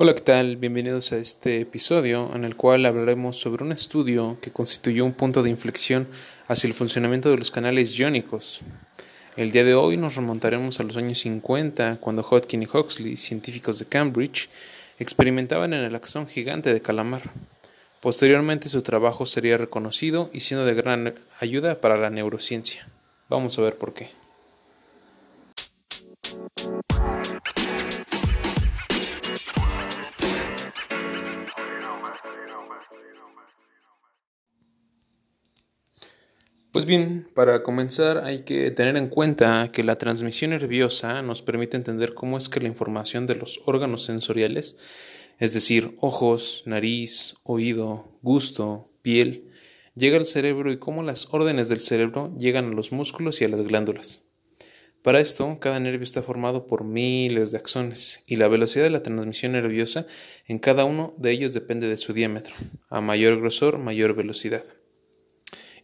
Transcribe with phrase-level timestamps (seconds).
[0.00, 0.56] Hola, ¿qué tal?
[0.58, 5.42] Bienvenidos a este episodio en el cual hablaremos sobre un estudio que constituyó un punto
[5.42, 6.06] de inflexión
[6.46, 8.60] hacia el funcionamiento de los canales iónicos.
[9.34, 13.80] El día de hoy nos remontaremos a los años 50, cuando Hodgkin y Huxley, científicos
[13.80, 14.48] de Cambridge,
[15.00, 17.32] experimentaban en el axón gigante de calamar.
[17.98, 22.88] Posteriormente su trabajo sería reconocido y siendo de gran ayuda para la neurociencia.
[23.28, 24.17] Vamos a ver por qué.
[36.70, 41.76] Pues bien, para comenzar hay que tener en cuenta que la transmisión nerviosa nos permite
[41.76, 44.76] entender cómo es que la información de los órganos sensoriales,
[45.38, 49.50] es decir, ojos, nariz, oído, gusto, piel,
[49.94, 53.48] llega al cerebro y cómo las órdenes del cerebro llegan a los músculos y a
[53.48, 54.27] las glándulas.
[55.08, 59.02] Para esto, cada nervio está formado por miles de axones y la velocidad de la
[59.02, 60.06] transmisión nerviosa
[60.46, 62.54] en cada uno de ellos depende de su diámetro.
[62.90, 64.62] A mayor grosor, mayor velocidad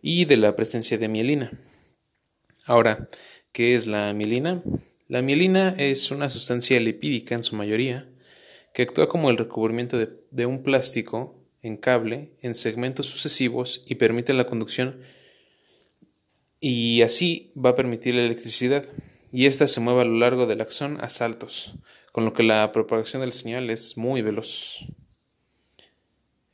[0.03, 1.59] y de la presencia de mielina.
[2.67, 3.09] Ahora,
[3.53, 4.63] ¿qué es la mielina?
[5.09, 8.07] La mielina es una sustancia lipídica en su mayoría
[8.75, 14.35] que actúa como el recubrimiento de, un plástico en cable en segmentos sucesivos y permite
[14.35, 15.01] la conducción
[16.61, 18.85] y así va a permitir la electricidad
[19.35, 21.75] y ésta se mueve a lo largo del axón a saltos,
[22.13, 24.87] con lo que la propagación del señal es muy veloz.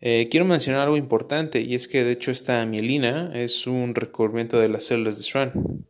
[0.01, 4.59] Eh, quiero mencionar algo importante y es que de hecho esta mielina es un recubrimiento
[4.59, 5.85] de las células de Schwann.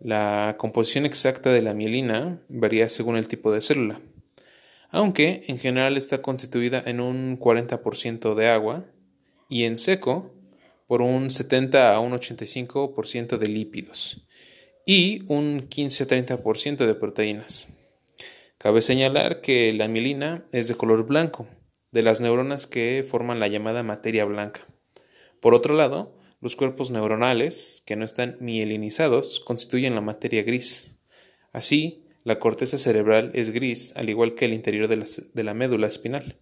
[0.00, 4.00] La composición exacta de la mielina varía según el tipo de célula,
[4.90, 8.86] aunque en general está constituida en un 40% de agua
[9.48, 10.34] y en seco
[10.88, 14.26] por un 70 a un 85% de lípidos
[14.86, 17.68] y un 15-30% de proteínas.
[18.58, 21.48] Cabe señalar que la mielina es de color blanco
[21.90, 24.66] de las neuronas que forman la llamada materia blanca.
[25.40, 30.98] Por otro lado, los cuerpos neuronales, que no están mielinizados, constituyen la materia gris.
[31.52, 36.36] Así, la corteza cerebral es gris, al igual que el interior de la, médula espinal.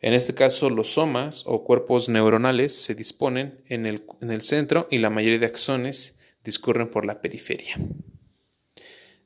[0.00, 5.10] En este caso, los somas o cuerpos neuronales se disponen en el, centro y la
[5.10, 7.76] mayoría de axones discurren por la periferia.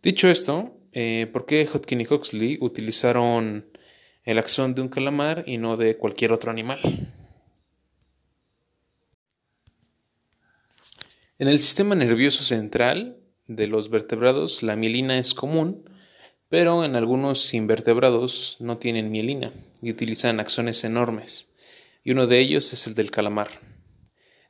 [0.03, 3.67] Dicho esto, eh, ¿por qué Hodgkin y Huxley utilizaron
[4.25, 6.81] el axón de un calamar y no de cualquier otro animal.
[11.39, 15.91] En el sistema nervioso central de los vertebrados la mielina es común,
[16.49, 19.53] pero en algunos invertebrados no tienen mielina
[19.83, 21.53] y utilizan axones enormes,
[22.03, 23.74] y uno de ellos es el del calamar.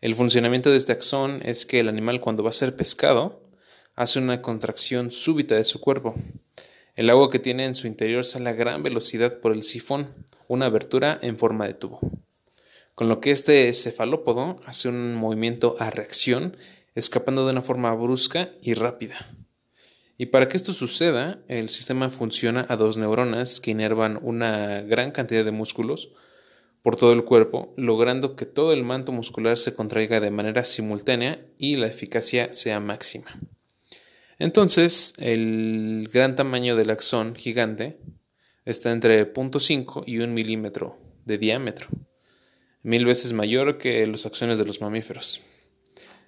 [0.04, 3.40] El funcionamiento de este axón es que el animal cuando va a ser pescado
[3.94, 6.14] hace una contracción súbita de su cuerpo,
[6.94, 10.12] el agua que tiene en su interior sale a gran velocidad por el sifón,
[10.46, 12.00] una abertura en forma de tubo.
[12.94, 16.58] Con lo que este cefalópodo hace un movimiento a reacción,
[16.94, 19.34] escapando de una forma brusca y rápida.
[20.18, 25.12] Y para que esto suceda, el sistema funciona a dos neuronas que inervan una gran
[25.12, 26.10] cantidad de músculos
[26.84, 31.42] por todo el cuerpo, logrando que todo el manto muscular se contraiga de manera simultánea
[31.56, 33.40] y la eficacia sea máxima.
[34.38, 37.98] Entonces, el gran tamaño del axón gigante
[38.66, 41.88] está entre 0.5 y 1 milímetro de diámetro,
[42.82, 45.40] mil veces mayor que los axones de los mamíferos.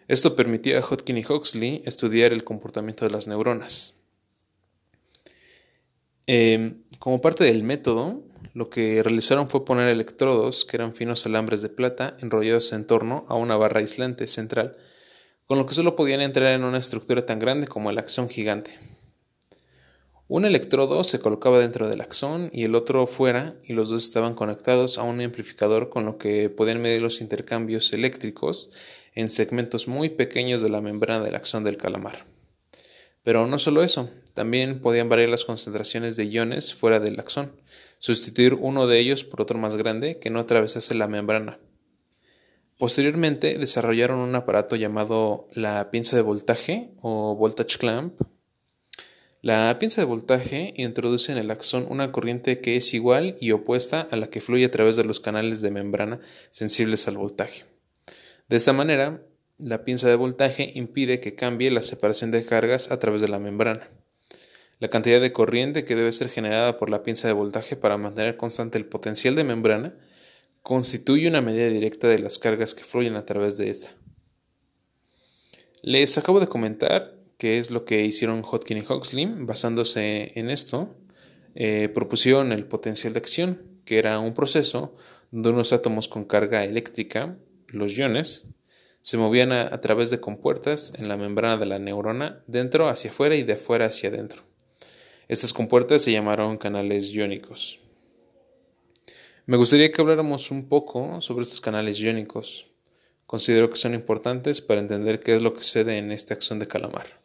[0.09, 3.93] Esto permitió a Hodgkin y Huxley estudiar el comportamiento de las neuronas.
[6.27, 8.26] Em, como parte del método,
[8.57, 13.27] lo que realizaron fue poner electrodos, que eran finos alambres de plata, enrollados en torno
[13.29, 14.79] a una barra aislante central
[15.45, 18.79] con lo que solo podían entrar en una estructura tan grande como el axón gigante.
[20.27, 24.33] Un electrodo se colocaba dentro del axón y el otro fuera y los dos estaban
[24.33, 28.71] conectados a un amplificador con lo que podían medir los intercambios eléctricos
[29.15, 32.25] en segmentos muy pequeños de la membrana del axón del calamar.
[33.23, 37.53] Pero no solo eso, también podían variar las concentraciones de iones fuera del axón,
[37.99, 41.59] sustituir uno de ellos por otro más grande que no atravesase la membrana,
[42.79, 48.21] Posteriormente desarrollaron un aparato llamado la pinza de voltaje o voltage clamp.
[49.41, 54.07] La pinza de voltaje introduce en el axón una corriente que es igual y opuesta
[54.11, 56.21] a la que fluye a través de los canales de membrana
[56.51, 57.65] sensibles al voltaje.
[58.49, 59.23] De esta manera,
[59.57, 63.39] la pinza de voltaje impide que cambie la separación de cargas a través de la
[63.39, 63.89] membrana.
[64.79, 68.37] La cantidad de corriente que debe ser generada por la pinza de voltaje para mantener
[68.37, 69.95] constante el potencial de membrana
[70.63, 73.95] constituye una medida directa de las cargas que fluyen a través de esta.
[75.83, 80.97] Les acabo de comentar qué es lo que hicieron Hodgkin y Huxley basándose en esto
[81.59, 84.95] eh, propusieron el potencial de acción, que era un proceso
[85.31, 87.39] donde unos átomos con carga eléctrica,
[87.69, 88.49] los iones,
[89.01, 93.37] se movían a, través de compuertas en la membrana de la neurona, dentro hacia afuera
[93.37, 94.46] y de afuera hacia adentro.
[95.29, 97.81] Estas compuertas se llamaron canales iónicos.
[99.45, 102.67] Me gustaría que habláramos un poco sobre estos canales iónicos.
[103.27, 106.67] Considero que son importantes para entender qué es lo que sucede en esta acción de
[106.67, 107.21] calamar.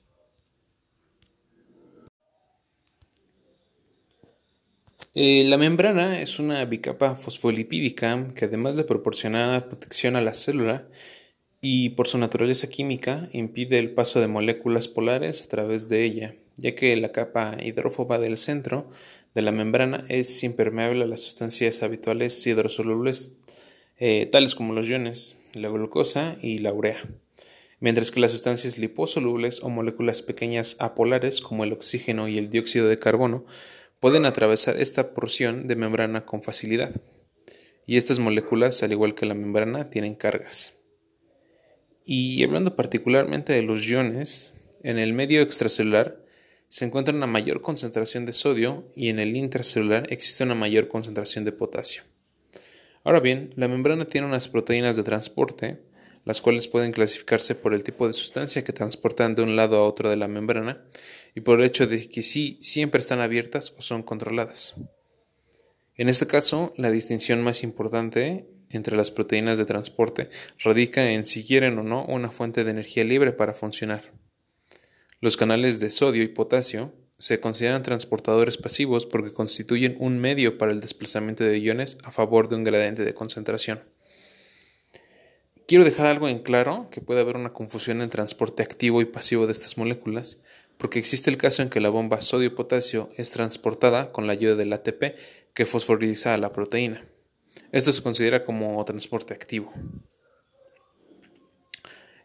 [5.13, 10.87] Eh, la membrana es una bicapa fosfolipídica que además de proporcionar protección a la célula
[11.59, 16.35] y por su naturaleza química impide el paso de moléculas polares a través de ella,
[16.61, 18.89] ya que la capa hidrófoba del centro
[19.33, 23.33] de la membrana es impermeable a las sustancias habituales hidrosolubles
[23.97, 27.03] eh, tales como los iones, la glucosa y la urea,
[27.79, 32.87] mientras que las sustancias liposolubles o moléculas pequeñas apolares como el oxígeno y el dióxido
[32.87, 33.45] de carbono
[33.99, 36.91] pueden atravesar esta porción de membrana con facilidad.
[37.85, 40.79] Y estas moléculas, al igual que la membrana, tienen cargas.
[42.03, 46.25] Y hablando particularmente de los iones, en el medio extracelular
[46.71, 51.43] se encuentra una mayor concentración de sodio y en el intracelular existe una mayor concentración
[51.43, 52.03] de potasio.
[53.03, 55.81] Ahora bien, la membrana tiene unas proteínas de transporte,
[56.23, 59.85] las cuales pueden clasificarse por el tipo de sustancia que transportan de un lado a
[59.85, 60.81] otro de la membrana
[61.35, 64.75] y por el hecho de que sí siempre están abiertas o son controladas.
[65.97, 70.29] En este caso, la distinción más importante entre las proteínas de transporte
[70.59, 74.20] radica en si quieren o no una fuente de energía libre para funcionar.
[75.23, 80.71] Los canales de sodio y potasio se consideran transportadores pasivos porque constituyen un medio para
[80.71, 83.83] el desplazamiento de iones a favor de un gradiente de concentración.
[85.67, 89.05] Quiero dejar algo en claro, que puede haber una confusión en el transporte activo y
[89.05, 90.41] pasivo de estas moléculas,
[90.79, 94.73] porque existe el caso en que la bomba sodio-potasio es transportada con la ayuda del
[94.73, 95.15] ATP
[95.53, 97.05] que fosforiliza a la proteína.
[97.71, 99.71] Esto se considera como transporte activo.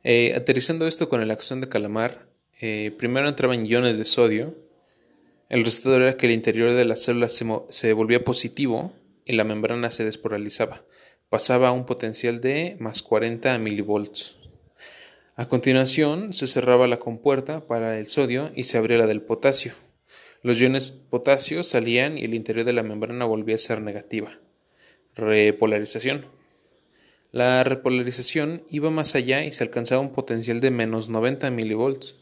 [0.03, 4.55] Eh, aterrizando esto con la acción de calamar, eh, primero entraban iones de sodio.
[5.49, 8.93] El resultado era que el interior de las células se, se volvía positivo
[9.25, 10.82] y la membrana se despolarizaba
[11.29, 14.37] pasaba a un potencial de más 40 milivolts.
[15.35, 19.75] A continuación se cerraba la compuerta para el sodio y se abría la del potasio.
[20.43, 24.38] Los iones potasio salían y el interior de la membrana volvía a ser negativa.
[25.14, 26.26] Repolarización.
[27.32, 32.17] La repolarización iba más allá y se alcanzaba un potencial de menos 90 milivolts,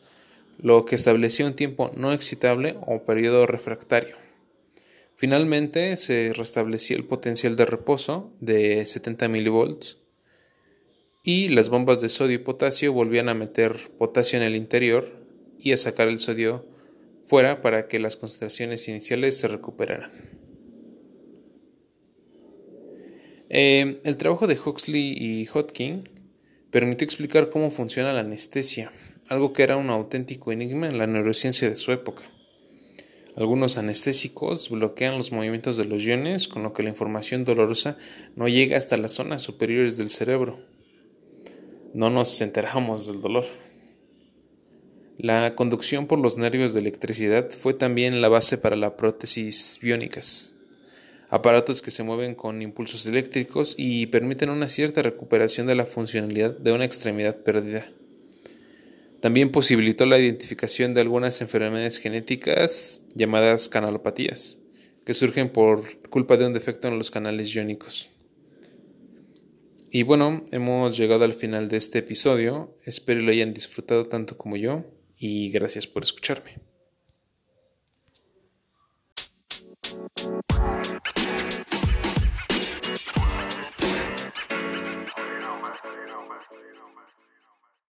[0.58, 4.16] lo que establecía un tiempo no excitable o periodo refractario.
[5.16, 9.98] Finalmente se restablecía el potencial de reposo de 70 milivolts
[11.22, 15.10] y las bombas de sodio y potasio volvían a meter potasio en el interior
[15.58, 16.66] y a sacar el sodio
[17.24, 20.10] fuera para que las concentraciones iniciales se recuperaran.
[23.48, 26.08] Eh, el trabajo de Huxley y Hodgkin
[26.70, 28.90] permitió explicar cómo funciona la anestesia,
[29.29, 32.23] algo que era un auténtico enigma en la neurociencia de su época.
[33.37, 37.97] Algunos anestésicos bloquean los movimientos de los iones, con lo que la información dolorosa
[38.37, 40.61] no llega hasta las zonas superiores del cerebro.
[41.94, 43.44] No nos enteramos del dolor.
[45.19, 50.55] La conducción por los nervios de electricidad fue también la base para la prótesis biónicas,
[51.29, 56.57] aparatos que se mueven con impulsos eléctricos y permiten una cierta recuperación de la funcionalidad
[56.57, 57.87] de una extremidad perdida.
[59.25, 64.59] También posibilitó la identificación de algunas enfermedades genéticas llamadas canalopatías,
[65.07, 68.11] que surgen por culpa de un defecto en los canales iónicos.
[69.90, 72.76] Y bueno, hemos llegado al final de este episodio.
[72.85, 74.85] Espero lo hayan disfrutado tanto como yo
[75.16, 76.59] y gracias por escucharme.